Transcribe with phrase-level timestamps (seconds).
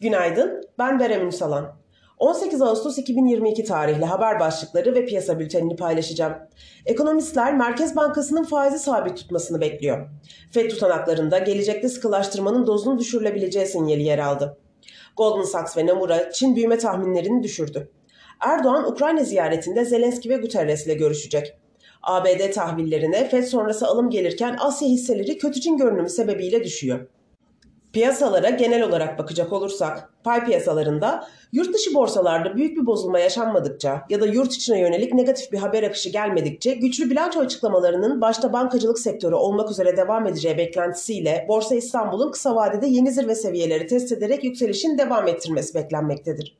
[0.00, 1.76] Günaydın, ben Berem Ünsalan.
[2.18, 6.32] 18 Ağustos 2022 tarihli haber başlıkları ve piyasa bültenini paylaşacağım.
[6.86, 10.08] Ekonomistler Merkez Bankası'nın faizi sabit tutmasını bekliyor.
[10.52, 14.58] FED tutanaklarında gelecekte sıkılaştırmanın dozunu düşürülebileceği sinyali yer aldı.
[15.16, 17.90] Goldman Sachs ve Nomura Çin büyüme tahminlerini düşürdü.
[18.40, 21.58] Erdoğan Ukrayna ziyaretinde Zelenski ve Guterres ile görüşecek.
[22.02, 27.06] ABD tahvillerine FED sonrası alım gelirken Asya hisseleri kötücün görünümü sebebiyle düşüyor.
[27.92, 34.20] Piyasalara genel olarak bakacak olursak, pay piyasalarında yurt dışı borsalarda büyük bir bozulma yaşanmadıkça ya
[34.20, 39.34] da yurt içine yönelik negatif bir haber akışı gelmedikçe güçlü bilanço açıklamalarının başta bankacılık sektörü
[39.34, 44.98] olmak üzere devam edeceği beklentisiyle Borsa İstanbul'un kısa vadede yeni zirve seviyeleri test ederek yükselişin
[44.98, 46.56] devam ettirmesi beklenmektedir.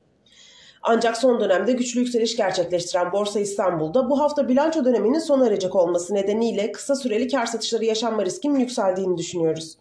[0.83, 6.15] Ancak son dönemde güçlü yükseliş gerçekleştiren Borsa İstanbul'da bu hafta bilanço döneminin sona erecek olması
[6.15, 9.77] nedeniyle kısa süreli kar satışları yaşanma riskinin yükseldiğini düşünüyoruz.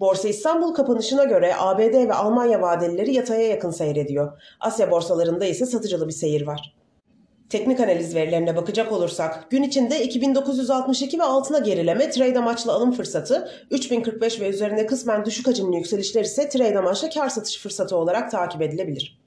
[0.00, 4.42] Borsa İstanbul kapanışına göre ABD ve Almanya vadelileri yataya yakın seyrediyor.
[4.60, 6.76] Asya borsalarında ise satıcılı bir seyir var.
[7.50, 13.50] Teknik analiz verilerine bakacak olursak gün içinde 2962 ve altına gerileme trade amaçlı alım fırsatı,
[13.70, 18.62] 3045 ve üzerinde kısmen düşük hacimli yükselişler ise trade amaçlı kar satış fırsatı olarak takip
[18.62, 19.20] edilebilir.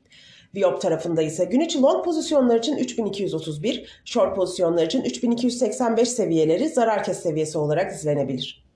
[0.56, 7.04] Viyop tarafında ise gün içi long pozisyonlar için 3231, short pozisyonlar için 3285 seviyeleri zarar
[7.04, 8.69] kes seviyesi olarak izlenebilir.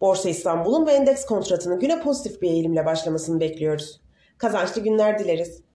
[0.00, 4.00] Borsa İstanbul'un ve endeks kontratının güne pozitif bir eğilimle başlamasını bekliyoruz.
[4.38, 5.62] Kazançlı günler dileriz.